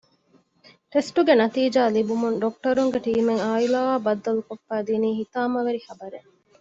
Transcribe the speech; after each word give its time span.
ޓެސްޓުގެ 0.91 1.33
ނަތީޖާ 1.41 1.81
ލިބުމުން 1.95 2.37
ޑޮކްޓަރުންގެ 2.41 2.99
ޓީމެއް 3.05 3.43
ޢާއިލާއާ 3.45 3.93
ބައްދަލުކޮށްފައިދިނީ 4.05 5.09
ހިތާމަމަވެރި 5.19 5.79
ހަބަރެއް 5.87 6.29